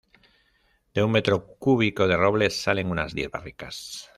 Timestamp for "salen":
2.49-2.89